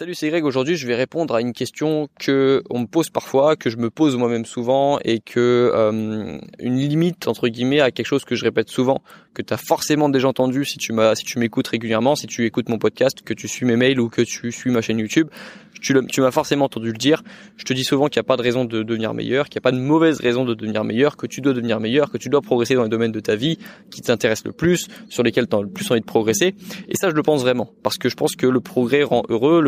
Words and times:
Salut, 0.00 0.14
c'est 0.14 0.30
Greg. 0.30 0.46
Aujourd'hui, 0.46 0.76
je 0.76 0.86
vais 0.86 0.94
répondre 0.94 1.34
à 1.34 1.42
une 1.42 1.52
question 1.52 2.08
que 2.18 2.62
on 2.70 2.78
me 2.78 2.86
pose 2.86 3.10
parfois, 3.10 3.54
que 3.54 3.68
je 3.68 3.76
me 3.76 3.90
pose 3.90 4.16
moi-même 4.16 4.46
souvent, 4.46 4.98
et 5.04 5.20
que 5.20 5.70
euh, 5.74 6.38
une 6.58 6.78
limite 6.78 7.28
entre 7.28 7.48
guillemets 7.48 7.82
à 7.82 7.90
quelque 7.90 8.06
chose 8.06 8.24
que 8.24 8.34
je 8.34 8.42
répète 8.42 8.70
souvent, 8.70 9.02
que 9.34 9.42
tu 9.42 9.52
as 9.52 9.58
forcément 9.58 10.08
déjà 10.08 10.26
entendu 10.26 10.64
si 10.64 10.78
tu 10.78 10.94
m'as, 10.94 11.14
si 11.16 11.24
tu 11.24 11.38
m'écoutes 11.38 11.68
régulièrement, 11.68 12.16
si 12.16 12.26
tu 12.26 12.46
écoutes 12.46 12.70
mon 12.70 12.78
podcast, 12.78 13.20
que 13.20 13.34
tu 13.34 13.46
suis 13.46 13.66
mes 13.66 13.76
mails 13.76 14.00
ou 14.00 14.08
que 14.08 14.22
tu 14.22 14.50
suis 14.52 14.70
ma 14.70 14.80
chaîne 14.80 14.98
YouTube. 14.98 15.28
Tu, 15.80 15.94
m'as 15.94 16.30
forcément 16.30 16.66
entendu 16.66 16.88
le 16.88 16.98
dire. 16.98 17.22
Je 17.56 17.64
te 17.64 17.72
dis 17.72 17.84
souvent 17.84 18.08
qu'il 18.08 18.20
n'y 18.20 18.24
a 18.24 18.28
pas 18.28 18.36
de 18.36 18.42
raison 18.42 18.64
de 18.64 18.82
devenir 18.82 19.14
meilleur, 19.14 19.48
qu'il 19.48 19.58
n'y 19.58 19.62
a 19.62 19.66
pas 19.70 19.72
de 19.72 19.78
mauvaise 19.78 20.20
raison 20.20 20.44
de 20.44 20.52
devenir 20.52 20.84
meilleur, 20.84 21.16
que 21.16 21.26
tu 21.26 21.40
dois 21.40 21.54
devenir 21.54 21.80
meilleur, 21.80 22.10
que 22.10 22.18
tu 22.18 22.28
dois 22.28 22.42
progresser 22.42 22.74
dans 22.74 22.82
les 22.82 22.90
domaines 22.90 23.12
de 23.12 23.20
ta 23.20 23.34
vie 23.34 23.58
qui 23.90 24.02
t'intéressent 24.02 24.46
le 24.46 24.52
plus, 24.52 24.88
sur 25.08 25.22
lesquels 25.22 25.48
tu 25.48 25.56
as 25.56 25.62
le 25.62 25.68
plus 25.68 25.90
envie 25.90 26.00
de 26.00 26.06
progresser. 26.06 26.54
Et 26.88 26.96
ça, 26.96 27.08
je 27.08 27.14
le 27.14 27.22
pense 27.22 27.40
vraiment, 27.40 27.70
parce 27.82 27.96
que 27.96 28.10
je 28.10 28.14
pense 28.14 28.36
que 28.36 28.46
le 28.46 28.60
progrès 28.60 29.02
rend 29.02 29.22
heureux, 29.30 29.62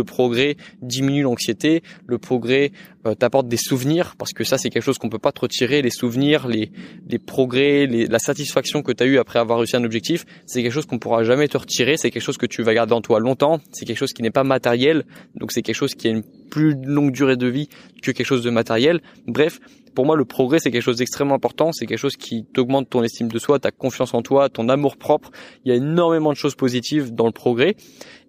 diminue 0.80 1.22
l'anxiété, 1.22 1.82
le 2.06 2.18
progrès 2.18 2.72
euh, 3.06 3.14
t'apporte 3.14 3.48
des 3.48 3.56
souvenirs, 3.56 4.14
parce 4.16 4.32
que 4.32 4.44
ça, 4.44 4.58
c'est 4.58 4.70
quelque 4.70 4.84
chose 4.84 4.98
qu'on 4.98 5.08
peut 5.08 5.18
pas 5.18 5.32
te 5.32 5.40
retirer, 5.40 5.82
les 5.82 5.90
souvenirs, 5.90 6.46
les, 6.48 6.70
les 7.08 7.18
progrès, 7.18 7.86
les, 7.86 8.06
la 8.06 8.18
satisfaction 8.18 8.82
que 8.82 8.92
tu 8.92 9.02
as 9.02 9.06
eu 9.06 9.18
après 9.18 9.38
avoir 9.38 9.58
réussi 9.58 9.76
un 9.76 9.84
objectif, 9.84 10.24
c'est 10.46 10.62
quelque 10.62 10.72
chose 10.72 10.86
qu'on 10.86 10.98
pourra 10.98 11.24
jamais 11.24 11.48
te 11.48 11.56
retirer, 11.56 11.96
c'est 11.96 12.10
quelque 12.10 12.22
chose 12.22 12.38
que 12.38 12.46
tu 12.46 12.62
vas 12.62 12.74
garder 12.74 12.92
en 12.92 13.00
toi 13.00 13.20
longtemps, 13.20 13.60
c'est 13.72 13.84
quelque 13.84 13.98
chose 13.98 14.12
qui 14.12 14.22
n'est 14.22 14.30
pas 14.30 14.44
matériel, 14.44 15.04
donc 15.36 15.52
c'est 15.52 15.62
quelque 15.62 15.76
chose 15.76 15.94
qui 15.94 16.08
a 16.08 16.10
une 16.10 16.22
plus 16.50 16.74
longue 16.84 17.12
durée 17.12 17.36
de 17.36 17.46
vie 17.46 17.68
que 18.02 18.10
quelque 18.10 18.26
chose 18.26 18.42
de 18.42 18.50
matériel. 18.50 19.00
Bref, 19.26 19.58
pour 19.94 20.06
moi, 20.06 20.16
le 20.16 20.24
progrès, 20.24 20.58
c'est 20.58 20.70
quelque 20.70 20.82
chose 20.82 20.98
d'extrêmement 20.98 21.34
important. 21.34 21.72
C'est 21.72 21.86
quelque 21.86 21.98
chose 21.98 22.16
qui 22.16 22.44
t'augmente 22.44 22.88
ton 22.88 23.02
estime 23.02 23.28
de 23.28 23.38
soi, 23.38 23.58
ta 23.58 23.70
confiance 23.70 24.14
en 24.14 24.22
toi, 24.22 24.48
ton 24.48 24.68
amour 24.68 24.96
propre. 24.96 25.30
Il 25.64 25.70
y 25.70 25.72
a 25.72 25.76
énormément 25.76 26.30
de 26.30 26.36
choses 26.36 26.54
positives 26.54 27.14
dans 27.14 27.26
le 27.26 27.32
progrès. 27.32 27.74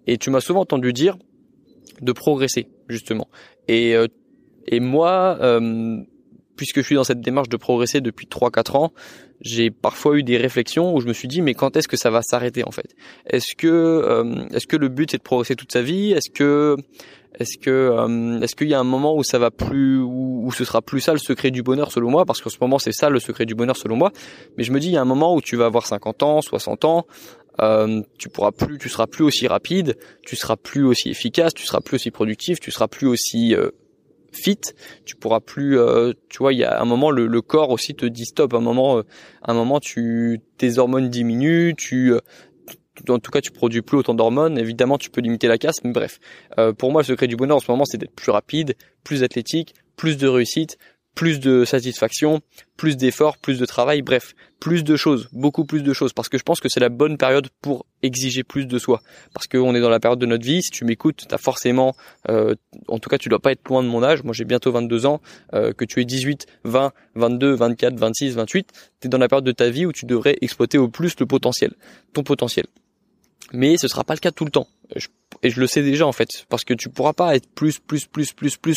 Et 0.06 0.18
tu 0.18 0.30
m'as 0.30 0.40
souvent 0.40 0.60
entendu 0.60 0.92
dire 0.92 1.16
de 2.00 2.12
progresser, 2.12 2.68
justement. 2.88 3.28
Et, 3.68 3.94
euh, 3.94 4.06
et 4.66 4.80
moi, 4.80 5.38
euh, 5.40 5.98
puisque 6.56 6.80
je 6.80 6.82
suis 6.82 6.94
dans 6.94 7.04
cette 7.04 7.20
démarche 7.20 7.48
de 7.48 7.56
progresser 7.56 8.00
depuis 8.00 8.26
3-4 8.26 8.76
ans, 8.76 8.92
j'ai 9.40 9.70
parfois 9.70 10.16
eu 10.16 10.22
des 10.22 10.36
réflexions 10.36 10.94
où 10.94 11.00
je 11.00 11.06
me 11.06 11.12
suis 11.12 11.28
dit 11.28 11.42
mais 11.42 11.54
quand 11.54 11.76
est-ce 11.76 11.88
que 11.88 11.96
ça 11.96 12.10
va 12.10 12.22
s'arrêter 12.22 12.64
en 12.66 12.70
fait? 12.70 12.94
Est-ce 13.26 13.54
que 13.56 13.68
euh, 13.68 14.48
est-ce 14.52 14.66
que 14.66 14.76
le 14.76 14.88
but 14.88 15.10
c'est 15.10 15.18
de 15.18 15.22
progresser 15.22 15.56
toute 15.56 15.72
sa 15.72 15.82
vie? 15.82 16.12
Est-ce 16.12 16.30
que 16.30 16.76
est-ce 17.38 17.58
que 17.58 17.70
euh, 17.70 18.40
est-ce 18.40 18.54
qu'il 18.54 18.68
y 18.68 18.74
a 18.74 18.80
un 18.80 18.84
moment 18.84 19.16
où 19.16 19.24
ça 19.24 19.38
va 19.38 19.50
plus 19.50 19.98
où, 19.98 20.50
ce 20.56 20.64
sera 20.64 20.82
plus 20.82 21.00
ça 21.00 21.12
le 21.12 21.18
secret 21.18 21.50
du 21.50 21.62
bonheur 21.62 21.90
selon 21.90 22.10
moi? 22.10 22.24
Parce 22.24 22.40
qu'en 22.40 22.50
ce 22.50 22.58
moment 22.60 22.78
c'est 22.78 22.92
ça 22.92 23.10
le 23.10 23.18
secret 23.18 23.44
du 23.44 23.54
bonheur 23.54 23.76
selon 23.76 23.96
moi. 23.96 24.12
Mais 24.56 24.64
je 24.64 24.72
me 24.72 24.80
dis 24.80 24.88
il 24.88 24.92
y 24.92 24.96
a 24.96 25.02
un 25.02 25.06
moment 25.06 25.34
où 25.34 25.42
tu 25.42 25.56
vas 25.56 25.66
avoir 25.66 25.86
50 25.86 26.22
ans 26.22 26.40
60 26.40 26.84
ans 26.84 27.06
euh, 27.60 28.02
tu 28.18 28.28
pourras 28.28 28.52
plus 28.52 28.78
tu 28.78 28.88
seras 28.88 29.06
plus 29.06 29.24
aussi 29.24 29.46
rapide 29.46 29.96
tu 30.26 30.34
seras 30.34 30.56
plus 30.56 30.84
aussi 30.84 31.10
efficace 31.10 31.54
tu 31.54 31.64
seras 31.64 31.80
plus 31.80 31.96
aussi 31.96 32.10
productif 32.10 32.58
tu 32.58 32.70
seras 32.70 32.88
plus 32.88 33.06
aussi 33.06 33.54
euh, 33.54 33.70
fit, 34.34 34.60
tu 35.04 35.16
pourras 35.16 35.40
plus, 35.40 35.78
euh, 35.78 36.12
tu 36.28 36.38
vois, 36.38 36.52
il 36.52 36.58
y 36.58 36.64
a 36.64 36.80
un 36.80 36.84
moment 36.84 37.10
le, 37.10 37.42
corps 37.42 37.70
aussi 37.70 37.94
te 37.94 38.06
dit 38.06 38.26
stop. 38.26 38.52
Un 38.54 38.60
moment, 38.60 38.98
euh, 38.98 39.02
un 39.42 39.54
moment, 39.54 39.80
tu 39.80 40.40
tes 40.58 40.78
hormones 40.78 41.08
diminuent, 41.08 41.74
tu 41.76 42.12
euh, 42.12 42.20
en 43.08 43.18
tout 43.18 43.30
cas, 43.30 43.40
tu 43.40 43.50
produis 43.50 43.82
plus 43.82 43.98
autant 43.98 44.14
d'hormones. 44.14 44.58
Évidemment, 44.58 44.98
tu 44.98 45.10
peux 45.10 45.20
limiter 45.20 45.48
la 45.48 45.58
casse, 45.58 45.82
mais 45.82 45.90
bref. 45.90 46.20
pour 46.78 46.92
moi, 46.92 47.02
le 47.02 47.06
secret 47.06 47.26
du 47.26 47.34
bonheur 47.34 47.56
en 47.56 47.60
ce 47.60 47.68
moment, 47.68 47.84
c'est 47.84 47.98
d'être 47.98 48.14
plus 48.14 48.30
rapide, 48.30 48.76
plus 49.02 49.24
athlétique, 49.24 49.74
plus 49.96 50.16
de 50.16 50.28
réussite, 50.28 50.78
plus 51.14 51.40
de 51.40 51.64
satisfaction, 51.64 52.40
plus 52.76 52.96
d'efforts, 52.96 53.38
plus 53.38 53.58
de 53.58 53.66
travail, 53.66 54.02
bref, 54.02 54.34
plus 54.60 54.82
de 54.82 54.96
choses, 54.96 55.28
beaucoup 55.32 55.64
plus 55.64 55.82
de 55.82 55.92
choses, 55.92 56.12
parce 56.12 56.28
que 56.28 56.38
je 56.38 56.42
pense 56.42 56.60
que 56.60 56.68
c'est 56.68 56.80
la 56.80 56.88
bonne 56.88 57.16
période 57.16 57.48
pour 57.62 57.86
exiger 58.02 58.42
plus 58.42 58.66
de 58.66 58.78
soi, 58.78 59.00
parce 59.32 59.46
qu'on 59.46 59.74
est 59.74 59.80
dans 59.80 59.88
la 59.88 60.00
période 60.00 60.18
de 60.18 60.26
notre 60.26 60.44
vie, 60.44 60.62
si 60.62 60.70
tu 60.70 60.84
m'écoutes, 60.84 61.26
t'as 61.28 61.38
forcément, 61.38 61.94
euh, 62.28 62.54
en 62.88 62.98
tout 62.98 63.08
cas 63.08 63.18
tu 63.18 63.28
dois 63.28 63.40
pas 63.40 63.52
être 63.52 63.68
loin 63.68 63.82
de 63.82 63.88
mon 63.88 64.02
âge, 64.02 64.24
moi 64.24 64.32
j'ai 64.32 64.44
bientôt 64.44 64.72
22 64.72 65.06
ans, 65.06 65.20
euh, 65.54 65.72
que 65.72 65.84
tu 65.84 66.00
aies 66.00 66.04
18, 66.04 66.46
20, 66.64 66.92
22, 67.14 67.54
24, 67.54 67.98
26, 67.98 68.34
28, 68.34 68.68
t'es 69.00 69.08
dans 69.08 69.18
la 69.18 69.28
période 69.28 69.44
de 69.44 69.52
ta 69.52 69.70
vie 69.70 69.86
où 69.86 69.92
tu 69.92 70.06
devrais 70.06 70.36
exploiter 70.40 70.78
au 70.78 70.88
plus 70.88 71.14
le 71.20 71.26
potentiel, 71.26 71.74
ton 72.12 72.22
potentiel. 72.22 72.66
Mais 73.52 73.76
ce 73.76 73.88
sera 73.88 74.04
pas 74.04 74.14
le 74.14 74.20
cas 74.20 74.30
tout 74.30 74.44
le 74.44 74.50
temps. 74.50 74.68
Et 75.42 75.50
je 75.50 75.60
le 75.60 75.66
sais 75.66 75.82
déjà 75.82 76.06
en 76.06 76.12
fait. 76.12 76.28
Parce 76.48 76.64
que 76.64 76.74
tu 76.74 76.88
pourras 76.88 77.12
pas 77.12 77.34
être 77.34 77.48
plus 77.48 77.78
plus 77.78 78.06
plus 78.06 78.32
plus 78.32 78.56
plus 78.56 78.76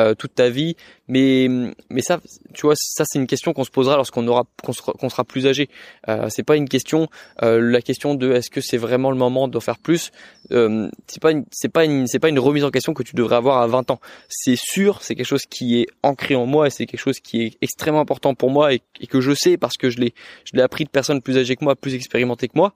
euh, 0.00 0.14
toute 0.14 0.34
ta 0.34 0.48
vie. 0.48 0.76
Mais 1.08 1.48
mais 1.90 2.02
ça 2.02 2.20
tu 2.54 2.62
vois 2.62 2.74
ça 2.76 3.04
c'est 3.06 3.18
une 3.18 3.26
question 3.26 3.52
qu'on 3.52 3.64
se 3.64 3.70
posera 3.70 3.96
lorsqu'on 3.96 4.26
aura 4.26 4.44
qu'on 4.62 4.72
sera, 5.08 5.24
plus 5.24 5.46
âgé. 5.46 5.68
Euh, 6.08 6.28
c'est 6.30 6.42
pas 6.42 6.56
une 6.56 6.68
question 6.68 7.08
euh, 7.42 7.60
la 7.60 7.82
question 7.82 8.14
de 8.14 8.32
est-ce 8.32 8.50
que 8.50 8.60
c'est 8.60 8.76
vraiment 8.76 9.10
le 9.10 9.16
moment 9.16 9.48
d'en 9.48 9.60
faire 9.60 9.78
plus. 9.78 10.10
Euh, 10.50 10.90
c'est 11.06 11.20
pas 11.22 11.32
c'est 11.50 11.68
pas 11.70 11.84
une 11.84 12.06
c'est 12.06 12.18
pas 12.18 12.28
une 12.28 12.38
remise 12.38 12.64
en 12.64 12.70
question 12.70 12.94
que 12.94 13.02
tu 13.02 13.14
devrais 13.14 13.36
avoir 13.36 13.58
à 13.58 13.66
20 13.66 13.90
ans. 13.90 14.00
C'est 14.28 14.56
sûr 14.56 15.02
c'est 15.02 15.14
quelque 15.14 15.26
chose 15.26 15.46
qui 15.46 15.80
est 15.80 15.86
ancré 16.02 16.34
en 16.34 16.46
moi 16.46 16.66
et 16.66 16.70
c'est 16.70 16.86
quelque 16.86 17.00
chose 17.00 17.20
qui 17.20 17.42
est 17.42 17.58
extrêmement 17.60 18.00
important 18.00 18.34
pour 18.34 18.50
moi 18.50 18.74
et, 18.74 18.82
et 19.00 19.06
que 19.06 19.20
je 19.20 19.32
sais 19.34 19.56
parce 19.56 19.76
que 19.76 19.90
je 19.90 19.98
l'ai 19.98 20.14
je 20.44 20.56
l'ai 20.56 20.62
appris 20.62 20.84
de 20.84 20.90
personnes 20.90 21.22
plus 21.22 21.38
âgées 21.38 21.56
que 21.56 21.64
moi 21.64 21.76
plus 21.76 21.94
expérimentées 21.94 22.48
que 22.48 22.56
moi 22.56 22.74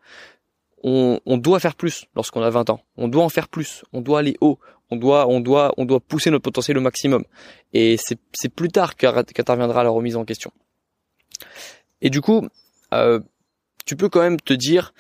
on, 0.87 1.37
doit 1.37 1.59
faire 1.59 1.75
plus 1.75 2.07
lorsqu'on 2.15 2.43
a 2.43 2.51
20 2.51 2.71
ans. 2.71 2.81
On 2.97 3.09
doit 3.09 3.25
en 3.25 3.29
faire 3.29 3.49
plus. 3.49 3.85
On 3.93 4.01
doit 4.01 4.21
aller 4.21 4.37
haut. 4.41 4.59
On 4.91 4.97
doit, 4.97 5.27
on 5.29 5.41
doit, 5.41 5.75
on 5.79 5.85
doit 5.85 5.99
pousser 5.99 6.31
notre 6.31 6.45
potentiel 6.45 6.79
au 6.79 6.81
maximum. 6.81 7.25
Et 7.73 7.97
c'est 7.99 8.49
plus 8.49 8.69
tard 8.69 8.95
qu'interviendra 8.95 9.83
la 9.83 9.91
remise 9.91 10.15
en 10.15 10.25
question. 10.25 10.53
Et 12.03 12.11
du 12.11 12.21
coup, 12.21 12.47
euh, 12.95 13.19
tu 13.85 13.97
peux 13.97 14.09
quand 14.09 14.21
même 14.21 14.39
te 14.39 14.53
dire, 14.53 14.95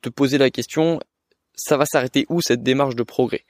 te 0.00 0.08
poser 0.08 0.38
la 0.38 0.48
question, 0.48 0.98
ça 1.54 1.76
va 1.76 1.84
s'arrêter 1.84 2.24
où 2.30 2.40
cette 2.40 2.62
démarche 2.62 2.94
de 2.94 3.02
progrès? 3.02 3.44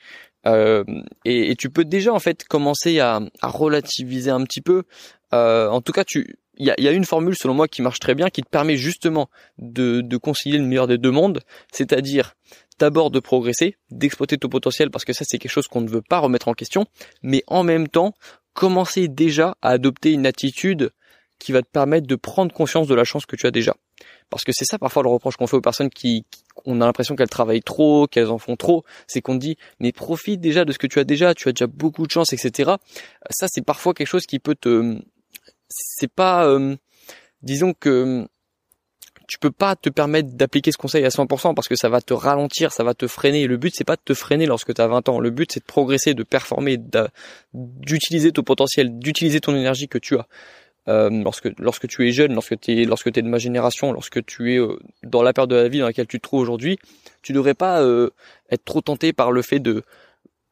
Euh, 0.47 0.83
et, 1.25 1.55
tu 1.57 1.71
peux 1.71 1.85
déjà 1.85 2.13
en 2.13 2.19
fait 2.19 2.45
commencer 2.45 2.99
à, 2.99 3.21
relativiser 3.43 4.31
un 4.31 4.43
petit 4.43 4.63
peu. 4.63 4.83
Euh, 5.33 5.69
en 5.69 5.81
tout 5.81 5.93
cas, 5.93 6.05
tu 6.05 6.39
il 6.59 6.67
y 6.67 6.71
a, 6.71 6.75
y 6.79 6.89
a, 6.89 6.93
une 6.93 7.05
formule 7.05 7.37
selon 7.37 7.55
moi 7.55 7.69
qui 7.69 7.83
marche 7.83 8.01
très 8.01 8.15
bien, 8.15 8.31
qui 8.31 8.43
te 8.43 8.49
permet 8.49 8.77
justement 8.77 9.31
de, 9.59 10.01
de 10.01 10.17
concilier 10.17 10.59
le 10.59 10.65
meilleur 10.65 10.87
des 10.87 10.99
deux 10.99 11.13
mondes, 11.13 11.41
c'est-à-dire 11.73 12.35
d'abord 12.79 13.11
de 13.11 13.21
progresser, 13.21 13.77
d'exploiter 13.91 14.39
ton 14.39 14.49
potentiel 14.49 14.91
parce 14.91 15.05
que 15.05 15.13
ça 15.13 15.25
c'est 15.27 15.39
quelque 15.39 15.51
chose 15.51 15.69
qu'on 15.69 15.81
ne 15.81 15.89
veut 15.89 16.03
pas 16.03 16.19
remettre 16.19 16.49
en 16.49 16.55
question, 16.55 16.87
mais 17.23 17.43
en 17.47 17.63
même 17.63 17.89
temps 17.89 18.13
commencer 18.55 19.09
déjà 19.09 19.57
à 19.63 19.71
adopter 19.71 20.13
une 20.13 20.27
attitude 20.27 20.91
qui 21.39 21.53
va 21.53 21.63
te 21.63 21.69
permettre 21.69 22.09
de 22.09 22.17
prendre 22.17 22.53
conscience 22.53 22.89
de 22.89 22.95
la 22.97 23.05
chance 23.05 23.25
que 23.25 23.37
tu 23.37 23.47
as 23.47 23.53
déjà. 23.53 23.77
Parce 24.31 24.43
que 24.43 24.51
c'est 24.53 24.65
ça 24.65 24.79
parfois 24.79 25.05
le 25.05 25.09
reproche 25.09 25.37
qu'on 25.37 25.47
fait 25.47 25.57
aux 25.57 25.61
personnes 25.61 25.91
qui, 25.91 26.27
on 26.65 26.81
a 26.81 26.87
l'impression 26.87 27.15
qu'elles 27.15 27.29
travaillent 27.29 27.63
trop, 27.63 28.09
qu'elles 28.09 28.31
en 28.31 28.39
font 28.39 28.57
trop, 28.57 28.85
c'est 29.07 29.21
qu'on 29.21 29.37
dit 29.37 29.57
mais 29.79 29.93
profite 29.93 30.41
déjà 30.41 30.65
de 30.65 30.73
ce 30.73 30.79
que 30.79 30.89
tu 30.89 30.99
as 30.99 31.05
déjà, 31.05 31.35
tu 31.35 31.49
as 31.49 31.53
déjà 31.53 31.69
beaucoup 31.69 32.07
de 32.07 32.11
chance, 32.11 32.33
etc. 32.33 32.73
Ça 33.31 33.47
c'est 33.49 33.65
parfois 33.65 33.95
quelque 33.95 34.09
chose 34.09 34.27
qui 34.27 34.41
peut 34.41 34.57
te 34.57 34.99
c'est 35.69 36.11
pas, 36.11 36.47
euh, 36.47 36.77
disons 37.43 37.75
que 37.75 38.27
tu 39.27 39.39
peux 39.39 39.51
pas 39.51 39.77
te 39.77 39.91
permettre 39.91 40.31
d'appliquer 40.31 40.73
ce 40.73 40.79
conseil 40.79 41.05
à 41.05 41.11
100% 41.11 41.55
parce 41.55 41.69
que 41.69 41.77
ça 41.77 41.91
va 41.91 42.01
te 42.01 42.15
ralentir, 42.15 42.73
ça 42.73 42.83
va 42.83 42.95
te 42.95 43.07
freiner. 43.07 43.47
Le 43.47 43.59
but 43.59 43.75
c'est 43.77 43.85
pas 43.85 43.97
de 43.97 44.03
te 44.03 44.15
freiner 44.15 44.47
lorsque 44.47 44.73
tu 44.73 44.81
as 44.81 44.87
20 44.87 45.09
ans. 45.11 45.21
Le 45.21 45.31
but 45.31 45.53
c'est 45.53 45.61
de 45.61 45.67
progresser, 45.67 46.15
de 46.15 46.23
performer, 46.23 46.79
d'utiliser 47.53 48.33
ton 48.33 48.43
potentiel, 48.43 48.99
d'utiliser 48.99 49.41
ton 49.41 49.55
énergie 49.55 49.87
que 49.87 49.99
tu 49.99 50.17
as. 50.17 50.27
Euh, 50.89 51.11
lorsque 51.11 51.51
lorsque 51.59 51.87
tu 51.87 52.09
es 52.09 52.13
jeune, 52.13 52.33
lorsque 52.33 52.59
tu 52.59 52.73
es 52.73 52.85
lorsque 52.87 53.13
tu 53.13 53.21
de 53.21 53.29
ma 53.29 53.37
génération, 53.37 53.93
lorsque 53.93 54.25
tu 54.25 54.55
es 54.55 54.59
euh, 54.59 54.79
dans 55.03 55.23
la 55.23 55.35
période 55.35 55.51
de 55.51 55.57
la 55.57 55.69
vie 55.69 55.81
dans 55.81 55.87
laquelle 55.87 56.07
tu 56.07 56.19
te 56.19 56.23
trouves 56.23 56.41
aujourd'hui, 56.41 56.79
tu 57.21 57.35
devrais 57.35 57.53
pas 57.53 57.83
être 58.49 58.65
trop 58.65 58.81
tenté 58.81 59.13
par 59.13 59.31
le 59.31 59.43
fait 59.43 59.59
de 59.59 59.85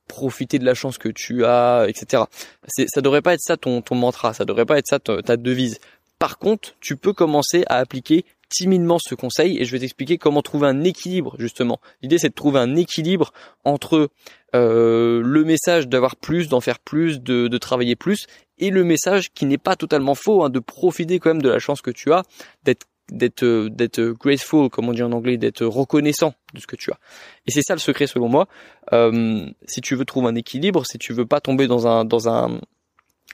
profiter 0.06 0.58
de 0.58 0.64
la 0.64 0.74
chance 0.74 0.98
que 0.98 1.08
tu 1.08 1.44
as, 1.44 1.86
etc. 1.88 2.24
C'est, 2.66 2.86
ça 2.88 3.00
devrait 3.00 3.22
pas 3.22 3.34
être 3.34 3.40
ça 3.40 3.56
ton, 3.56 3.82
mantra, 3.92 4.34
ça 4.34 4.44
devrait 4.44 4.66
pas 4.66 4.78
être 4.78 4.86
ça 4.86 4.98
ta, 4.98 5.36
devise. 5.36 5.78
Par 6.18 6.38
contre, 6.38 6.74
tu 6.80 6.96
peux 6.96 7.12
commencer 7.12 7.64
à 7.68 7.76
appliquer 7.76 8.24
timidement 8.48 8.98
ce 8.98 9.14
conseil 9.14 9.58
et 9.58 9.64
je 9.64 9.72
vais 9.72 9.80
t'expliquer 9.80 10.18
comment 10.18 10.40
trouver 10.40 10.68
un 10.68 10.84
équilibre 10.84 11.34
justement. 11.38 11.80
L'idée 12.00 12.18
c'est 12.18 12.28
de 12.28 12.34
trouver 12.34 12.60
un 12.60 12.76
équilibre 12.76 13.32
entre 13.64 14.08
euh, 14.54 15.20
le 15.22 15.44
message 15.44 15.88
d'avoir 15.88 16.16
plus, 16.16 16.48
d'en 16.48 16.60
faire 16.60 16.78
plus, 16.78 17.20
de, 17.20 17.48
de, 17.48 17.58
travailler 17.58 17.96
plus 17.96 18.26
et 18.58 18.70
le 18.70 18.84
message 18.84 19.32
qui 19.32 19.46
n'est 19.46 19.58
pas 19.58 19.76
totalement 19.76 20.14
faux, 20.14 20.44
hein, 20.44 20.48
de 20.48 20.60
profiter 20.60 21.18
quand 21.18 21.30
même 21.30 21.42
de 21.42 21.48
la 21.48 21.58
chance 21.58 21.82
que 21.82 21.90
tu 21.90 22.12
as, 22.12 22.22
d'être 22.62 22.86
d'être 23.10 23.68
d'être 23.68 24.00
grateful 24.18 24.68
comme 24.68 24.88
on 24.88 24.92
dit 24.92 25.02
en 25.02 25.12
anglais 25.12 25.36
d'être 25.36 25.64
reconnaissant 25.64 26.34
de 26.54 26.60
ce 26.60 26.66
que 26.66 26.76
tu 26.76 26.90
as. 26.90 26.98
Et 27.46 27.50
c'est 27.50 27.62
ça 27.62 27.74
le 27.74 27.80
secret 27.80 28.06
selon 28.06 28.28
moi. 28.28 28.48
Euh, 28.92 29.46
si 29.66 29.80
tu 29.80 29.94
veux 29.94 30.04
trouver 30.04 30.28
un 30.28 30.34
équilibre 30.34 30.84
si 30.86 30.98
tu 30.98 31.12
veux 31.12 31.26
pas 31.26 31.40
tomber 31.40 31.66
dans 31.66 31.86
un 31.86 32.04
dans 32.04 32.28
un 32.28 32.60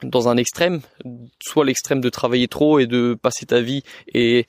dans 0.03 0.29
un 0.29 0.37
extrême, 0.37 0.81
soit 1.41 1.65
l'extrême 1.65 2.01
de 2.01 2.09
travailler 2.09 2.49
trop 2.49 2.79
et 2.79 2.87
de 2.87 3.17
passer 3.21 3.47
ta 3.47 3.61
vie 3.61 3.83
et 4.13 4.47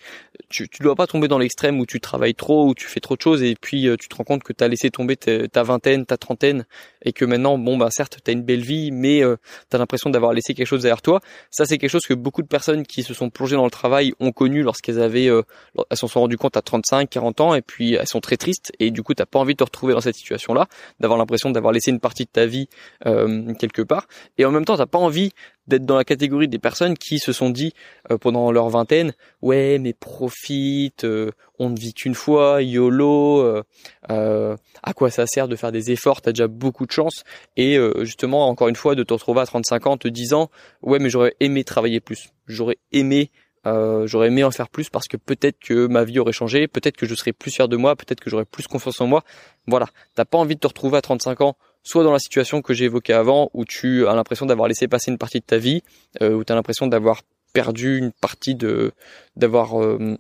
tu 0.50 0.68
tu 0.70 0.82
dois 0.82 0.96
pas 0.96 1.06
tomber 1.08 1.28
dans 1.28 1.38
l'extrême 1.38 1.80
où 1.80 1.86
tu 1.86 2.00
travailles 2.00 2.34
trop 2.34 2.68
ou 2.68 2.74
tu 2.74 2.88
fais 2.88 3.00
trop 3.00 3.16
de 3.16 3.22
choses 3.22 3.44
et 3.44 3.56
puis 3.60 3.88
euh, 3.88 3.96
tu 3.98 4.08
te 4.08 4.16
rends 4.16 4.24
compte 4.24 4.44
que 4.44 4.54
tu 4.54 4.64
as 4.64 4.68
laissé 4.68 4.90
tomber 4.90 5.16
ta 5.16 5.64
vingtaine, 5.64 6.06
ta 6.06 6.18
trentaine 6.18 6.66
et 7.04 7.14
que 7.14 7.26
maintenant 7.26 7.58
bon 7.58 7.78
bah 7.78 7.90
certes 7.92 8.18
tu 8.24 8.32
as 8.32 8.34
une 8.34 8.44
belle 8.44 8.62
vie 8.62 8.92
mais 8.92 9.24
euh, 9.24 9.36
tu 9.70 9.78
l'impression 9.78 10.10
d'avoir 10.10 10.34
laissé 10.34 10.54
quelque 10.54 10.68
chose 10.68 10.82
derrière 10.82 11.02
toi. 11.02 11.22
Ça 11.52 11.66
c'est 11.66 11.78
quelque 11.78 11.92
chose 11.92 12.06
que 12.08 12.14
beaucoup 12.14 12.42
de 12.42 12.48
personnes 12.48 12.86
qui 12.86 13.04
se 13.04 13.14
sont 13.14 13.30
plongées 13.30 13.56
dans 13.56 13.66
le 13.66 13.72
travail 13.72 14.14
ont 14.20 14.32
connu 14.32 14.64
lorsqu'elles 14.64 15.02
avaient 15.02 15.30
euh, 15.30 15.44
elles 15.90 15.98
s'en 15.98 16.08
sont 16.08 16.22
rendues 16.22 16.38
compte 16.38 16.58
à 16.58 16.62
35, 16.62 17.10
40 17.10 17.42
ans 17.42 17.54
et 17.54 17.62
puis 17.62 17.94
elles 17.94 18.08
sont 18.08 18.22
très 18.22 18.38
tristes 18.38 18.72
et 18.80 18.92
du 18.92 19.04
coup 19.04 19.14
tu 19.14 19.24
pas 19.24 19.40
envie 19.40 19.54
de 19.54 19.58
te 19.58 19.64
retrouver 19.64 19.94
dans 19.94 20.02
cette 20.02 20.16
situation-là, 20.16 20.68
d'avoir 21.00 21.18
l'impression 21.20 21.52
d'avoir 21.52 21.74
laissé 21.74 21.92
une 21.92 22.00
partie 22.00 22.26
de 22.26 22.30
ta 22.30 22.46
vie 22.46 22.68
quelque 23.04 23.82
part 23.82 24.08
et 24.38 24.46
en 24.46 24.52
même 24.52 24.66
temps 24.66 24.78
tu 24.78 24.86
pas 24.86 24.98
envie 24.98 25.33
d'être 25.68 25.86
dans 25.86 25.96
la 25.96 26.04
catégorie 26.04 26.48
des 26.48 26.60
personnes 26.60 26.98
qui 26.98 27.20
se 27.20 27.32
sont 27.32 27.50
dit 27.50 27.74
euh, 28.12 28.18
pendant 28.18 28.52
leur 28.52 28.70
vingtaine 28.70 29.14
ouais 29.42 29.80
mais 29.80 29.94
profite 29.94 31.06
euh, 31.06 31.32
on 31.60 31.70
ne 31.70 31.80
vit 31.80 31.94
qu'une 31.94 32.16
fois 32.16 32.62
YOLO 32.62 33.64
euh, 34.10 34.56
à 34.84 34.94
quoi 34.94 35.10
ça 35.10 35.26
sert 35.26 35.48
de 35.48 35.56
faire 35.56 35.72
des 35.72 35.92
efforts 35.92 36.22
t'as 36.22 36.32
déjà 36.32 36.48
beaucoup 36.48 36.86
de 36.86 36.92
chance 36.92 37.24
et 37.56 37.78
justement 38.02 38.48
encore 38.48 38.68
une 38.68 38.76
fois 38.76 38.96
de 38.96 39.04
te 39.04 39.14
retrouver 39.14 39.42
à 39.42 39.46
35 39.46 39.88
ans 39.88 39.98
te 39.98 40.08
disant 40.08 40.50
ouais 40.82 41.00
mais 41.00 41.10
j'aurais 41.10 41.36
aimé 41.40 41.64
travailler 41.64 42.00
plus. 42.00 42.30
J'aurais 42.48 42.78
aimé 42.92 43.32
j'aurais 43.66 44.28
aimé 44.28 44.44
en 44.44 44.52
faire 44.52 44.70
plus 44.70 44.90
parce 44.90 45.08
que 45.08 45.18
peut-être 45.18 45.60
que 45.60 45.88
ma 45.88 46.04
vie 46.04 46.20
aurait 46.20 46.34
changé, 46.34 46.68
peut-être 46.68 46.98
que 46.98 47.06
je 47.06 47.16
serais 47.16 47.32
plus 47.32 47.52
fier 47.52 47.68
de 47.68 47.78
moi, 47.78 47.96
peut-être 47.96 48.20
que 48.20 48.30
j'aurais 48.30 48.46
plus 48.46 48.68
confiance 48.68 49.00
en 49.00 49.08
moi. 49.08 49.24
Voilà, 49.68 49.88
t'as 50.16 50.26
pas 50.26 50.38
envie 50.38 50.56
de 50.56 50.60
te 50.60 50.68
retrouver 50.68 50.98
à 50.98 51.02
35 51.02 51.42
ans 51.42 51.56
soit 51.84 52.04
dans 52.04 52.12
la 52.12 52.20
situation 52.20 52.62
que 52.62 52.74
j'ai 52.74 52.86
évoquée 52.86 53.14
avant, 53.14 53.50
où 53.54 53.66
tu 53.66 54.08
as 54.08 54.16
l'impression 54.16 54.46
d'avoir 54.46 54.68
laissé 54.68 54.88
passer 54.88 55.12
une 55.12 55.18
partie 55.18 55.40
de 55.40 55.46
ta 55.46 55.58
vie, 55.58 55.84
euh, 56.22 56.34
où 56.34 56.44
tu 56.44 56.52
as 56.52 56.56
l'impression 56.56 56.88
d'avoir 56.88 57.22
perdu 57.54 57.98
une 57.98 58.12
partie 58.12 58.56
de, 58.56 58.92
d'avoir 59.36 59.82
euh, 59.82 60.18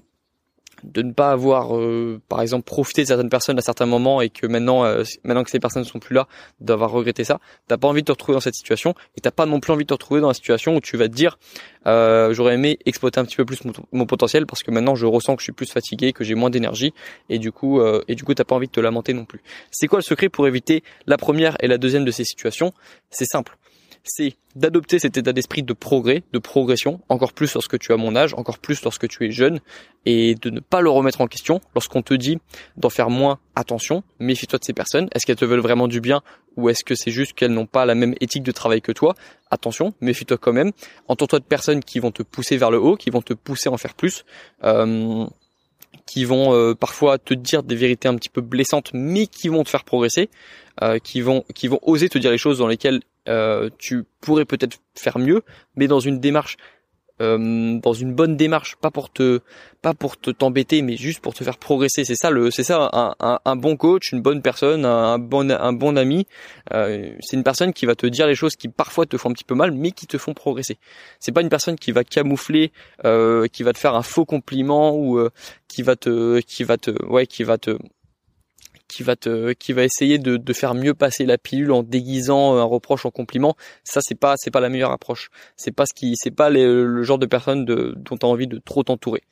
de 0.83 1.01
ne 1.01 1.12
pas 1.12 1.31
avoir, 1.31 1.77
euh, 1.77 2.21
par 2.30 2.41
exemple, 2.41 2.65
profité 2.65 3.03
de 3.03 3.07
certaines 3.07 3.30
personnes 3.30 3.57
à 3.57 3.62
certains 3.62 3.85
moments 3.85 4.21
et 4.21 4.30
que 4.30 4.47
maintenant, 4.47 4.85
euh, 4.85 5.03
maintenant 5.24 5.44
que 5.44 5.50
ces 5.50 5.59
personnes 5.59 5.83
ne 5.83 5.88
sont 5.88 6.00
plus 6.00 6.13
là, 6.13 6.27
d'avoir 6.59 6.91
regretté 6.91 7.24
ça. 7.24 7.39
T'as 7.68 7.77
pas 7.77 7.88
envie 7.88 8.01
de 8.01 8.06
te 8.06 8.12
retrouver 8.12 8.35
dans 8.35 8.41
cette 8.41 8.56
situation 8.56 8.94
et 9.18 9.21
t'as 9.21 9.31
pas 9.31 9.45
non 9.45 9.59
plus 9.59 9.71
envie 9.71 9.83
de 9.83 9.88
te 9.88 9.94
retrouver 9.94 10.21
dans 10.21 10.27
la 10.27 10.33
situation 10.33 10.75
où 10.75 10.81
tu 10.81 10.97
vas 10.97 11.07
te 11.07 11.13
dire, 11.13 11.38
euh, 11.88 12.33
j'aurais 12.33 12.56
aimé 12.56 12.77
exploiter 12.85 13.19
un 13.19 13.25
petit 13.25 13.35
peu 13.35 13.45
plus 13.45 13.59
mon, 13.91 14.06
potentiel 14.06 14.45
parce 14.45 14.63
que 14.63 14.71
maintenant 14.71 14.95
je 14.95 15.06
ressens 15.06 15.35
que 15.35 15.41
je 15.41 15.45
suis 15.45 15.53
plus 15.53 15.71
fatigué, 15.71 16.13
que 16.13 16.24
j'ai 16.24 16.35
moins 16.35 16.50
d'énergie 16.50 16.94
et 17.29 17.39
du 17.39 17.51
coup, 17.51 17.81
et 18.07 18.15
du 18.15 18.24
coup, 18.24 18.33
t'as 18.33 18.44
pas 18.44 18.56
envie 18.56 18.68
de 18.68 18.71
te 18.71 18.79
lamenter 18.79 19.13
non 19.13 19.25
plus. 19.25 19.41
C'est 19.71 19.88
quoi 19.88 20.00
le 20.00 20.03
secret 20.03 20.29
pour 20.29 20.47
éviter 20.47 20.83
la 21.07 21.18
première 21.18 21.56
et 21.62 21.68
la 21.68 21.77
deuxième 21.77 22.06
de 22.06 22.12
ces 22.12 22.24
situations? 22.24 22.74
C'est 23.09 23.25
simple 23.25 23.57
c'est 24.03 24.35
d'adopter 24.55 25.00
cet 25.00 25.17
état 25.17 25.31
d'esprit 25.33 25.63
de 25.63 25.73
progrès, 25.73 26.23
de 26.33 26.39
progression, 26.39 27.01
encore 27.09 27.33
plus 27.33 27.53
lorsque 27.53 27.79
tu 27.79 27.94
as 27.94 27.97
mon 27.97 28.15
âge, 28.15 28.33
encore 28.33 28.59
plus 28.59 28.83
lorsque 28.83 29.07
tu 29.07 29.25
es 29.25 29.31
jeune, 29.31 29.59
et 30.05 30.35
de 30.35 30.50
ne 30.50 30.59
pas 30.59 30.81
le 30.81 30.89
remettre 30.89 31.21
en 31.21 31.27
question 31.27 31.61
lorsqu'on 31.73 32.01
te 32.01 32.13
dit 32.13 32.38
d'en 32.77 32.89
faire 32.89 33.09
moins 33.09 33.39
attention, 33.55 34.03
méfie-toi 34.19 34.59
de 34.59 34.65
ces 34.65 34.73
personnes, 34.73 35.07
est-ce 35.13 35.25
qu'elles 35.25 35.38
te 35.38 35.45
veulent 35.45 35.61
vraiment 35.61 35.88
du 35.88 36.01
bien 36.01 36.21
ou 36.57 36.69
est-ce 36.69 36.83
que 36.83 36.95
c'est 36.95 37.11
juste 37.11 37.33
qu'elles 37.33 37.53
n'ont 37.53 37.65
pas 37.65 37.85
la 37.85 37.95
même 37.95 38.13
éthique 38.19 38.44
de 38.44 38.51
travail 38.51 38.81
que 38.81 38.91
toi? 38.91 39.15
Attention, 39.50 39.94
méfie-toi 40.01 40.38
quand 40.38 40.53
même, 40.53 40.71
entoure-toi 41.07 41.39
de 41.39 41.45
personnes 41.45 41.83
qui 41.83 42.00
vont 42.00 42.11
te 42.11 42.23
pousser 42.23 42.57
vers 42.57 42.71
le 42.71 42.79
haut, 42.79 42.95
qui 42.95 43.09
vont 43.09 43.21
te 43.21 43.33
pousser 43.33 43.69
à 43.69 43.71
en 43.71 43.77
faire 43.77 43.95
plus. 43.95 44.25
Euh, 44.63 45.25
qui 46.05 46.25
vont 46.25 46.53
euh, 46.53 46.73
parfois 46.75 47.17
te 47.17 47.33
dire 47.33 47.63
des 47.63 47.75
vérités 47.75 48.07
un 48.07 48.15
petit 48.15 48.29
peu 48.29 48.41
blessantes, 48.41 48.91
mais 48.94 49.27
qui 49.27 49.47
vont 49.47 49.63
te 49.63 49.69
faire 49.69 49.83
progresser, 49.83 50.29
euh, 50.81 51.00
qui 51.00 51.21
vont 51.21 51.44
qui 51.55 51.67
vont 51.67 51.79
oser 51.81 52.09
te 52.09 52.17
dire 52.17 52.31
les 52.31 52.38
choses 52.38 52.57
dans 52.57 52.67
lesquelles 52.67 53.01
euh, 53.30 53.70
tu 53.78 54.04
pourrais 54.22 54.46
peut-être 54.46 54.80
faire 54.96 55.18
mieux, 55.18 55.44
mais 55.75 55.88
dans 55.88 56.00
une 56.00 56.20
démarche, 56.20 56.58
euh, 57.22 57.80
dans 57.80 57.94
une 57.94 58.14
bonne 58.14 58.36
démarche, 58.36 58.75
pas 58.75 58.92
pour 58.92 59.12
te, 59.12 59.40
pas 59.81 59.94
pour 59.94 60.20
te 60.20 60.30
t'embêter, 60.30 60.81
mais 60.81 60.98
juste 60.98 61.22
pour 61.22 61.34
te 61.34 61.44
faire 61.44 61.58
progresser. 61.58 62.04
C'est 62.04 62.16
ça 62.16 62.31
le, 62.31 62.52
c'est 62.52 62.64
ça 62.64 62.90
un, 63.20 63.56
bon 63.56 63.78
coach, 63.78 64.12
une 64.12 64.22
bonne 64.22 64.42
personne, 64.42 64.84
un 64.86 65.20
bon, 65.20 65.50
un 65.50 65.74
bon 65.74 65.96
ami. 65.98 66.25
Euh, 66.74 67.12
c'est 67.22 67.38
une 67.38 67.44
personne 67.44 67.72
qui 67.72 67.86
va 67.86 67.96
te 67.96 68.08
dire 68.08 68.28
les 68.28 68.36
choses 68.36 68.56
qui 68.56 68.68
parfois 68.68 69.06
te 69.06 69.16
font 69.18 69.30
un 69.30 69.34
petit 69.34 69.46
peu 69.46 69.56
mal, 69.56 69.72
mais 69.72 69.92
qui 69.92 70.08
te 70.08 70.18
font 70.18 70.34
progresser. 70.34 70.78
C'est 71.20 71.31
pas 71.31 71.42
une 71.42 71.50
personne 71.50 71.78
qui 71.78 71.92
va 71.92 72.04
camoufler, 72.04 72.72
qui 73.04 73.64
va 73.64 73.74
te 73.74 73.80
faire 73.80 73.96
un 73.96 74.04
faux 74.04 74.25
compliment 74.25 74.96
ou 74.98 75.30
qui 75.68 75.81
va 75.81 75.96
te, 75.96 76.40
qui 76.42 76.64
va 76.64 76.78
te, 76.78 76.92
ouais, 77.06 77.28
qui 77.28 77.44
va 77.44 77.58
te 77.58 77.78
qui 78.94 79.04
va 79.04 79.16
te, 79.16 79.54
qui 79.54 79.74
va 79.74 79.84
essayer 79.84 80.18
de, 80.18 80.54
faire 80.54 80.75
mieux 80.75 80.94
passer 80.94 81.25
la 81.25 81.38
pilule 81.38 81.72
en 81.72 81.84
déguisant 81.84 82.56
un 82.56 82.63
reproche 82.63 83.06
en 83.06 83.12
compliment. 83.12 83.56
Ça, 83.84 84.00
c'est 84.04 84.16
pas, 84.16 84.36
c'est 84.38 84.51
pas 84.51 84.60
la 84.60 84.69
meilleure 84.69 84.92
approche. 84.92 85.30
C'est 85.57 85.72
pas 85.72 85.86
ce 85.86 85.94
qui, 85.94 86.13
c'est 86.16 86.31
pas 86.31 86.50
le 86.50 87.04
genre 87.04 87.18
de 87.18 87.25
personne 87.25 87.66
dont 87.66 88.18
tu 88.18 88.25
as 88.25 88.30
envie 88.30 88.48
de 88.48 88.60
trop 88.60 88.84
t'entourer. 88.84 89.24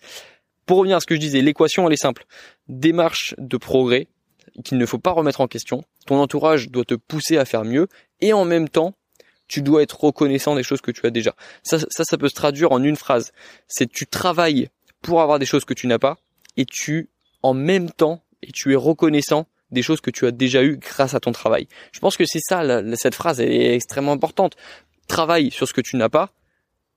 Pour 0.66 0.78
revenir 0.78 0.98
à 0.98 1.00
ce 1.00 1.06
que 1.06 1.16
je 1.16 1.20
disais, 1.20 1.42
l'équation 1.42 1.88
elle 1.88 1.94
est 1.94 1.98
simple. 1.98 2.26
Démarche 2.68 3.36
de 3.38 3.58
progrès 3.58 4.08
qu'il 4.64 4.78
ne 4.78 4.86
faut 4.86 5.00
pas 5.00 5.12
remettre 5.12 5.42
en 5.42 5.48
question. 5.48 5.84
Ton 6.06 6.20
entourage 6.20 6.70
doit 6.70 6.86
te 6.86 6.96
pousser 6.96 7.38
à 7.38 7.46
faire 7.46 7.64
mieux 7.64 7.88
et 8.20 8.34
en 8.34 8.46
même 8.46 8.70
temps, 8.70 8.94
tu 9.48 9.62
dois 9.62 9.84
être 9.84 10.02
reconnaissant 10.02 10.56
des 10.56 10.64
choses 10.64 10.82
que 10.82 10.92
tu 10.92 11.06
as 11.06 11.10
déjà. 11.10 11.36
Ça, 11.64 11.78
ça, 11.80 12.04
ça 12.06 12.18
peut 12.18 12.30
se 12.30 12.36
traduire 12.36 12.72
en 12.72 12.82
une 12.82 12.96
phrase. 12.96 13.34
C'est 13.68 13.90
tu 13.90 14.08
travailles 14.08 14.70
pour 15.02 15.22
avoir 15.22 15.40
des 15.40 15.46
choses 15.46 15.66
que 15.66 15.74
tu 15.74 15.88
n'as 15.88 16.00
pas 16.00 16.18
et 16.58 16.66
tu, 16.66 17.10
en 17.44 17.54
même 17.54 17.90
temps, 17.90 18.24
et 18.44 18.52
tu 18.52 18.72
es 18.74 18.76
reconnaissant 18.76 19.48
des 19.72 19.82
choses 19.82 20.02
que 20.02 20.12
tu 20.12 20.26
as 20.26 20.32
déjà 20.32 20.64
eues 20.64 20.78
grâce 20.78 21.14
à 21.14 21.20
ton 21.20 21.32
travail. 21.32 21.68
Je 21.92 22.00
pense 22.00 22.18
que 22.18 22.26
c'est 22.26 22.42
ça, 22.42 22.82
cette 22.96 23.16
phrase 23.16 23.40
est 23.40 23.74
extrêmement 23.74 24.12
importante. 24.12 24.56
Travaille 25.08 25.52
sur 25.52 25.68
ce 25.68 25.74
que 25.74 25.82
tu 25.82 25.96
n'as 25.96 26.10
pas, 26.10 26.34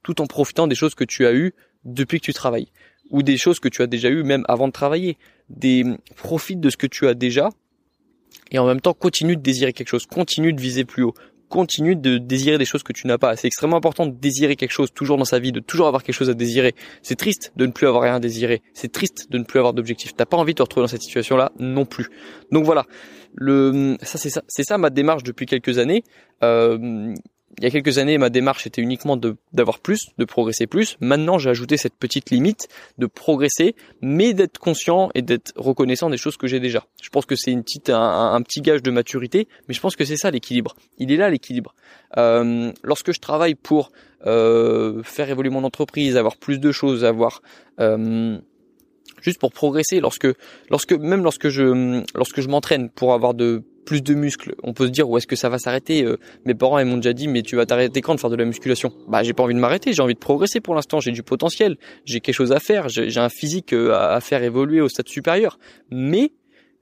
tout 0.02 0.20
en 0.20 0.26
profitant 0.26 0.67
des 0.67 0.75
choses 0.75 0.94
que 0.94 1.05
tu 1.05 1.26
as 1.26 1.32
eues 1.32 1.55
depuis 1.85 2.19
que 2.20 2.25
tu 2.25 2.32
travailles, 2.32 2.69
ou 3.11 3.23
des 3.23 3.37
choses 3.37 3.61
que 3.61 3.69
tu 3.69 3.82
as 3.82 3.87
déjà 3.87 4.08
eues 4.08 4.25
même 4.25 4.44
avant 4.49 4.67
de 4.67 4.73
travailler. 4.73 5.19
Profite 6.17 6.61
de 6.61 6.70
ce 6.70 6.76
que 6.76 6.87
tu 6.87 7.06
as 7.06 7.14
déjà, 7.14 7.50
et 8.50 8.58
en 8.58 8.67
même 8.67 8.81
temps 8.81 8.94
continue 8.94 9.37
de 9.37 9.43
désirer 9.43 9.73
quelque 9.73 9.88
chose, 9.88 10.06
continue 10.06 10.52
de 10.52 10.61
viser 10.61 10.85
plus 10.85 11.02
haut, 11.05 11.14
continue 11.54 11.94
de 11.94 12.18
désirer 12.18 12.58
des 12.58 12.64
choses 12.64 12.82
que 12.82 12.92
tu 12.92 13.06
n'as 13.06 13.16
pas. 13.16 13.36
C'est 13.36 13.46
extrêmement 13.46 13.76
important 13.76 14.06
de 14.06 14.16
désirer 14.28 14.56
quelque 14.56 14.72
chose 14.72 14.90
toujours 14.92 15.18
dans 15.18 15.24
sa 15.24 15.38
vie, 15.38 15.52
de 15.52 15.60
toujours 15.60 15.86
avoir 15.86 16.02
quelque 16.02 16.16
chose 16.16 16.28
à 16.28 16.34
désirer. 16.34 16.74
C'est 17.00 17.14
triste 17.14 17.52
de 17.54 17.64
ne 17.64 17.70
plus 17.70 17.86
avoir 17.86 18.02
rien 18.02 18.16
à 18.16 18.18
désirer. 18.18 18.60
C'est 18.72 18.90
triste 18.90 19.30
de 19.30 19.38
ne 19.38 19.44
plus 19.44 19.60
avoir 19.60 19.72
d'objectif. 19.72 20.16
T'as 20.16 20.26
pas 20.26 20.36
envie 20.36 20.52
de 20.52 20.56
te 20.56 20.62
retrouver 20.62 20.82
dans 20.82 20.88
cette 20.88 21.02
situation-là 21.02 21.52
non 21.60 21.84
plus. 21.84 22.08
Donc 22.50 22.64
voilà. 22.64 22.86
Le, 23.36 23.96
ça 24.02 24.18
c'est 24.18 24.30
ça, 24.30 24.42
c'est 24.48 24.64
ça 24.64 24.78
ma 24.78 24.90
démarche 24.90 25.22
depuis 25.22 25.46
quelques 25.46 25.78
années. 25.78 26.02
Euh, 26.42 27.14
il 27.58 27.64
y 27.64 27.66
a 27.66 27.70
quelques 27.70 27.98
années, 27.98 28.18
ma 28.18 28.30
démarche 28.30 28.66
était 28.66 28.82
uniquement 28.82 29.16
d'avoir 29.52 29.78
plus, 29.78 30.08
de 30.18 30.24
progresser 30.24 30.66
plus. 30.66 30.96
Maintenant, 31.00 31.38
j'ai 31.38 31.50
ajouté 31.50 31.76
cette 31.76 31.94
petite 31.94 32.30
limite 32.30 32.68
de 32.98 33.06
progresser, 33.06 33.76
mais 34.00 34.34
d'être 34.34 34.58
conscient 34.58 35.10
et 35.14 35.22
d'être 35.22 35.52
reconnaissant 35.56 36.10
des 36.10 36.16
choses 36.16 36.36
que 36.36 36.46
j'ai 36.46 36.60
déjà. 36.60 36.84
Je 37.02 37.10
pense 37.10 37.26
que 37.26 37.36
c'est 37.36 37.52
une 37.52 37.62
petite, 37.62 37.90
un, 37.90 38.40
petit 38.42 38.60
gage 38.60 38.82
de 38.82 38.90
maturité, 38.90 39.46
mais 39.68 39.74
je 39.74 39.80
pense 39.80 39.94
que 39.94 40.04
c'est 40.04 40.16
ça 40.16 40.30
l'équilibre. 40.30 40.74
Il 40.98 41.12
est 41.12 41.16
là 41.16 41.30
l'équilibre. 41.30 41.74
Euh, 42.16 42.72
lorsque 42.82 43.12
je 43.12 43.20
travaille 43.20 43.54
pour 43.54 43.92
euh, 44.26 45.02
faire 45.02 45.30
évoluer 45.30 45.50
mon 45.50 45.64
entreprise, 45.64 46.16
avoir 46.16 46.36
plus 46.36 46.58
de 46.58 46.72
choses, 46.72 47.04
avoir 47.04 47.42
euh, 47.80 48.38
juste 49.22 49.38
pour 49.38 49.52
progresser, 49.52 50.00
lorsque, 50.00 50.28
lorsque 50.70 50.92
même 50.92 51.22
lorsque 51.22 51.48
je, 51.48 52.02
lorsque 52.16 52.40
je 52.40 52.48
m'entraîne 52.48 52.90
pour 52.90 53.12
avoir 53.14 53.34
de 53.34 53.62
plus 53.84 54.02
de 54.02 54.14
muscles. 54.14 54.54
On 54.62 54.72
peut 54.72 54.86
se 54.86 54.90
dire 54.90 55.08
où 55.08 55.16
est-ce 55.19 55.26
que 55.26 55.36
ça 55.36 55.48
va 55.48 55.58
s'arrêter. 55.58 56.04
Euh, 56.04 56.19
mes 56.44 56.54
parents 56.54 56.78
ils 56.78 56.86
m'ont 56.86 56.96
déjà 56.96 57.12
dit 57.12 57.28
mais 57.28 57.42
tu 57.42 57.56
vas 57.56 57.66
t'arrêter 57.66 58.00
quand 58.00 58.14
de 58.14 58.20
faire 58.20 58.31
de 58.31 58.36
la 58.36 58.44
musculation? 58.44 58.93
Bah 59.08 59.22
j'ai 59.22 59.32
pas 59.32 59.43
envie 59.43 59.55
de 59.55 59.60
m'arrêter, 59.60 59.93
j'ai 59.93 60.03
envie 60.03 60.14
de 60.14 60.19
progresser 60.19 60.60
pour 60.60 60.74
l'instant, 60.74 61.00
j'ai 61.00 61.12
du 61.12 61.22
potentiel, 61.22 61.76
j'ai 62.05 62.20
quelque 62.20 62.34
chose 62.34 62.53
à 62.53 62.60
faire, 62.60 62.88
j'ai 62.88 63.20
un 63.20 63.29
physique 63.29 63.72
euh, 63.72 63.94
à 63.94 64.20
faire 64.20 64.43
évoluer 64.43 64.81
au 64.81 64.88
stade 64.88 65.08
supérieur. 65.08 65.58
Mais 65.91 66.32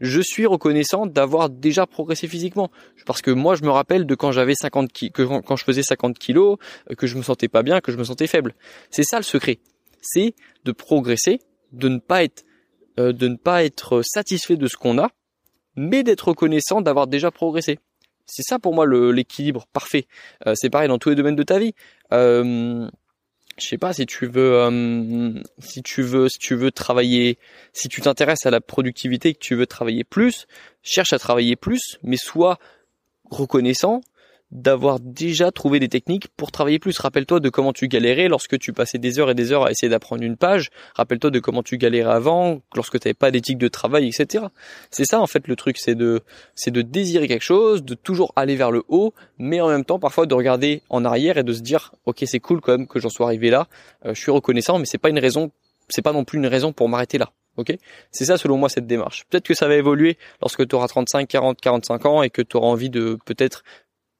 je 0.00 0.20
suis 0.20 0.46
reconnaissant 0.46 1.06
d'avoir 1.06 1.48
déjà 1.48 1.86
progressé 1.86 2.26
physiquement 2.26 2.70
parce 3.06 3.22
que 3.22 3.30
moi 3.30 3.54
je 3.54 3.62
me 3.62 3.70
rappelle 3.70 4.06
de 4.06 4.14
quand 4.14 4.32
j'avais 4.32 4.54
50 4.54 4.90
que 5.12 5.40
quand 5.40 5.56
je 5.56 5.64
faisais 5.64 5.82
50 5.82 6.18
kilos, 6.18 6.58
euh, 6.90 6.94
que 6.94 7.06
je 7.06 7.16
me 7.16 7.22
sentais 7.22 7.48
pas 7.48 7.62
bien, 7.62 7.80
que 7.80 7.92
je 7.92 7.98
me 7.98 8.04
sentais 8.04 8.26
faible. 8.26 8.54
C'est 8.90 9.04
ça 9.04 9.18
le 9.18 9.24
secret. 9.24 9.58
C'est 10.00 10.34
de 10.64 10.72
progresser, 10.72 11.40
de 11.72 11.88
ne 11.88 11.98
pas 11.98 12.24
être 12.24 12.44
de 12.98 13.26
ne 13.26 13.36
pas 13.36 13.64
être 13.64 14.02
satisfait 14.04 14.56
de 14.56 14.66
ce 14.66 14.76
qu'on 14.76 14.98
a 14.98 15.08
mais 15.76 16.02
d'être 16.02 16.28
reconnaissant 16.28 16.80
d'avoir 16.80 17.06
déjà 17.06 17.30
progressé. 17.30 17.78
C'est 18.26 18.42
ça 18.42 18.58
pour 18.58 18.74
moi 18.74 18.86
l'équilibre 18.86 19.66
parfait. 19.72 20.06
Euh, 20.46 20.54
c'est 20.56 20.70
pareil 20.70 20.88
dans 20.88 20.98
tous 20.98 21.10
les 21.10 21.14
domaines 21.14 21.36
de 21.36 21.42
ta 21.42 21.58
vie. 21.58 21.74
Euh, 22.12 22.88
je 23.58 23.66
sais 23.66 23.78
pas 23.78 23.92
si 23.92 24.06
tu 24.06 24.26
veux, 24.26 24.54
euh, 24.54 25.42
si 25.58 25.82
tu 25.82 26.02
veux, 26.02 26.28
si 26.28 26.38
tu 26.38 26.54
veux 26.54 26.70
travailler, 26.70 27.38
si 27.72 27.88
tu 27.88 28.00
t'intéresses 28.00 28.46
à 28.46 28.50
la 28.50 28.60
productivité, 28.60 29.34
que 29.34 29.38
tu 29.38 29.54
veux 29.54 29.66
travailler 29.66 30.04
plus, 30.04 30.46
cherche 30.82 31.12
à 31.12 31.18
travailler 31.18 31.56
plus, 31.56 31.98
mais 32.02 32.16
sois 32.16 32.58
reconnaissant 33.30 34.00
d'avoir 34.52 35.00
déjà 35.00 35.50
trouvé 35.50 35.80
des 35.80 35.88
techniques 35.88 36.28
pour 36.36 36.52
travailler 36.52 36.78
plus. 36.78 36.98
Rappelle-toi 36.98 37.40
de 37.40 37.48
comment 37.48 37.72
tu 37.72 37.88
galérais 37.88 38.28
lorsque 38.28 38.58
tu 38.58 38.74
passais 38.74 38.98
des 38.98 39.18
heures 39.18 39.30
et 39.30 39.34
des 39.34 39.50
heures 39.50 39.66
à 39.66 39.70
essayer 39.70 39.88
d'apprendre 39.88 40.22
une 40.22 40.36
page. 40.36 40.68
Rappelle-toi 40.94 41.30
de 41.30 41.40
comment 41.40 41.62
tu 41.62 41.78
galérais 41.78 42.12
avant, 42.12 42.60
lorsque 42.76 43.00
tu 43.00 43.08
n'avais 43.08 43.14
pas 43.14 43.30
d'éthique 43.30 43.56
de 43.56 43.68
travail, 43.68 44.06
etc. 44.06 44.44
C'est 44.90 45.06
ça 45.06 45.20
en 45.20 45.26
fait 45.26 45.48
le 45.48 45.56
truc, 45.56 45.78
c'est 45.78 45.94
de 45.94 46.20
c'est 46.54 46.70
de 46.70 46.82
désirer 46.82 47.28
quelque 47.28 47.42
chose, 47.42 47.82
de 47.82 47.94
toujours 47.94 48.32
aller 48.36 48.54
vers 48.54 48.70
le 48.70 48.84
haut, 48.88 49.14
mais 49.38 49.62
en 49.62 49.68
même 49.68 49.86
temps 49.86 49.98
parfois 49.98 50.26
de 50.26 50.34
regarder 50.34 50.82
en 50.90 51.04
arrière 51.06 51.38
et 51.38 51.44
de 51.44 51.52
se 51.52 51.62
dire 51.62 51.92
ok 52.04 52.22
c'est 52.26 52.40
cool 52.40 52.60
quand 52.60 52.72
même 52.76 52.86
que 52.86 53.00
j'en 53.00 53.08
sois 53.08 53.26
arrivé 53.26 53.48
là. 53.48 53.68
Euh, 54.04 54.12
je 54.14 54.20
suis 54.20 54.30
reconnaissant, 54.30 54.78
mais 54.78 54.84
c'est 54.84 54.98
pas 54.98 55.08
une 55.08 55.18
raison, 55.18 55.50
c'est 55.88 56.02
pas 56.02 56.12
non 56.12 56.24
plus 56.24 56.38
une 56.38 56.46
raison 56.46 56.74
pour 56.74 56.90
m'arrêter 56.90 57.16
là. 57.16 57.30
Ok, 57.58 57.74
c'est 58.10 58.24
ça 58.24 58.38
selon 58.38 58.56
moi 58.56 58.70
cette 58.70 58.86
démarche. 58.86 59.24
Peut-être 59.28 59.46
que 59.46 59.52
ça 59.54 59.68
va 59.68 59.74
évoluer 59.76 60.16
lorsque 60.40 60.66
tu 60.66 60.74
auras 60.74 60.88
35, 60.88 61.28
40, 61.28 61.60
45 61.60 62.06
ans 62.06 62.22
et 62.22 62.30
que 62.30 62.40
tu 62.40 62.56
auras 62.56 62.68
envie 62.68 62.88
de 62.88 63.18
peut-être 63.26 63.62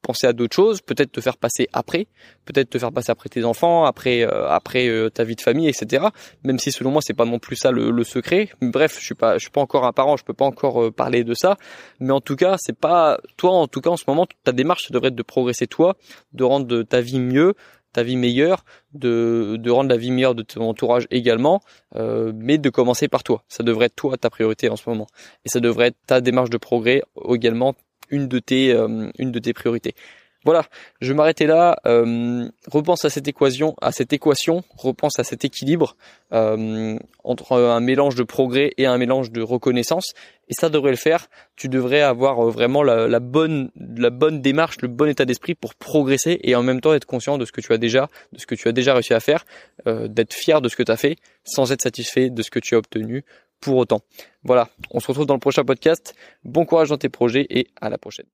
penser 0.03 0.27
à 0.27 0.33
d'autres 0.33 0.55
choses, 0.55 0.81
peut-être 0.81 1.11
te 1.11 1.21
faire 1.21 1.37
passer 1.37 1.67
après, 1.73 2.05
peut-être 2.45 2.69
te 2.69 2.77
faire 2.77 2.91
passer 2.91 3.11
après 3.11 3.29
tes 3.29 3.43
enfants, 3.43 3.85
après 3.85 4.21
euh, 4.21 4.47
après 4.49 4.87
euh, 4.87 5.09
ta 5.09 5.23
vie 5.23 5.35
de 5.35 5.41
famille, 5.41 5.67
etc. 5.67 6.05
Même 6.43 6.59
si 6.59 6.71
selon 6.71 6.91
moi 6.91 7.01
c'est 7.01 7.15
pas 7.15 7.25
non 7.25 7.39
plus 7.39 7.55
ça 7.55 7.71
le, 7.71 8.03
secret. 8.03 8.49
Bref, 8.61 8.97
je 8.99 9.05
suis 9.05 9.15
pas 9.15 9.35
je 9.35 9.39
suis 9.39 9.49
pas 9.49 9.61
encore 9.61 9.85
un 9.85 9.93
parent, 9.93 10.17
je 10.17 10.23
peux 10.23 10.33
pas 10.33 10.45
encore 10.45 10.83
euh, 10.83 10.91
parler 10.91 11.23
de 11.23 11.33
ça, 11.33 11.57
mais 11.99 12.11
en 12.11 12.21
tout 12.21 12.35
cas 12.35 12.57
c'est 12.59 12.77
pas 12.77 13.17
toi 13.37 13.51
en 13.51 13.67
tout 13.67 13.81
cas 13.81 13.89
en 13.89 13.97
ce 13.97 14.03
moment 14.07 14.27
ta 14.43 14.51
démarche 14.51 14.91
devrait 14.91 15.07
être 15.07 15.15
de 15.15 15.23
progresser 15.23 15.65
toi, 15.65 15.95
de 16.33 16.43
rendre 16.43 16.83
ta 16.83 16.99
vie 16.99 17.21
mieux, 17.21 17.55
ta 17.93 18.03
vie 18.03 18.17
meilleure, 18.17 18.65
de, 18.93 19.55
de 19.57 19.71
rendre 19.71 19.89
la 19.89 19.97
vie 19.97 20.11
meilleure 20.11 20.35
de 20.35 20.43
ton 20.43 20.67
entourage 20.67 21.07
également, 21.11 21.61
mais 21.95 22.57
de 22.57 22.69
commencer 22.69 23.07
par 23.07 23.23
toi. 23.23 23.43
Ça 23.47 23.63
devrait 23.63 23.85
être 23.85 23.95
toi 23.95 24.17
ta 24.17 24.29
priorité 24.29 24.67
en 24.69 24.75
ce 24.75 24.89
moment. 24.89 25.07
Et 25.45 25.49
ça 25.49 25.59
devrait 25.59 25.87
être 25.87 25.97
ta 26.07 26.19
démarche 26.19 26.49
de 26.49 26.57
progrès 26.57 27.03
également 27.29 27.75
une 28.09 28.27
de 28.27 28.39
tes, 28.39 28.73
euh, 28.73 29.09
une 29.17 29.31
de 29.31 29.39
tes 29.39 29.53
priorités. 29.53 29.95
Voilà, 30.45 30.65
je 30.99 31.07
vais 31.07 31.13
m'arrêter 31.13 31.45
là. 31.45 31.77
Euh, 31.87 32.49
repense 32.69 33.05
à 33.05 33.09
cette 33.09 33.29
équation, 33.29 33.75
à 33.81 33.93
cette 33.93 34.11
équation, 34.11 34.61
repense 34.77 35.17
à 35.17 35.23
cet 35.23 35.45
équilibre 35.45 35.95
euh, 36.33 36.97
entre 37.23 37.53
un 37.53 37.79
mélange 37.79 38.15
de 38.15 38.23
progrès 38.23 38.73
et 38.77 38.85
un 38.85 38.97
mélange 38.97 39.31
de 39.31 39.41
reconnaissance. 39.41 40.13
Et 40.49 40.53
ça 40.53 40.67
devrait 40.67 40.91
le 40.91 40.97
faire. 40.97 41.27
Tu 41.55 41.69
devrais 41.69 42.01
avoir 42.01 42.41
vraiment 42.49 42.83
la, 42.83 43.19
bonne, 43.21 43.71
la 43.77 44.09
bonne 44.09 44.41
démarche, 44.41 44.81
le 44.81 44.89
bon 44.89 45.07
état 45.07 45.23
d'esprit 45.23 45.55
pour 45.55 45.75
progresser 45.75 46.37
et 46.43 46.55
en 46.55 46.63
même 46.63 46.81
temps 46.81 46.93
être 46.93 47.05
conscient 47.05 47.37
de 47.37 47.45
ce 47.45 47.53
que 47.53 47.61
tu 47.61 47.71
as 47.71 47.77
déjà, 47.77 48.09
de 48.33 48.39
ce 48.39 48.45
que 48.45 48.55
tu 48.55 48.67
as 48.67 48.73
déjà 48.73 48.93
réussi 48.93 49.13
à 49.13 49.21
faire, 49.21 49.45
d'être 49.85 50.33
fier 50.33 50.59
de 50.59 50.67
ce 50.67 50.75
que 50.75 50.83
tu 50.83 50.91
as 50.91 50.97
fait, 50.97 51.15
sans 51.45 51.71
être 51.71 51.81
satisfait 51.81 52.29
de 52.29 52.41
ce 52.41 52.51
que 52.51 52.59
tu 52.59 52.75
as 52.75 52.79
obtenu 52.79 53.23
pour 53.63 53.77
autant. 53.77 54.01
Voilà, 54.43 54.69
on 54.91 54.99
se 54.99 55.07
retrouve 55.07 55.25
dans 55.25 55.33
le 55.33 55.39
prochain 55.39 55.63
podcast. 55.63 56.15
Bon 56.43 56.65
courage 56.65 56.89
dans 56.89 56.97
tes 56.97 57.09
projets 57.09 57.47
et 57.49 57.67
à 57.79 57.89
la 57.89 57.97
prochaine. 57.97 58.25